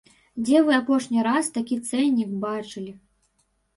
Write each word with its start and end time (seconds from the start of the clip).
Дзе 0.45 0.61
вы 0.69 0.73
апошні 0.77 1.25
раз 1.29 1.51
такі 1.57 1.75
цэннік 1.91 2.31
бачылі? 2.47 2.91